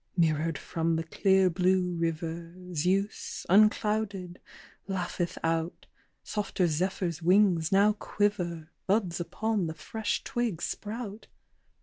[0.17, 2.55] "Mirrored from the clear blue river.
[2.73, 4.39] Zeus, unclouded,
[4.87, 5.85] laugheth out,
[6.23, 11.27] Softer zephyr's wings now quiver, Buds upon the fresh twig sprout."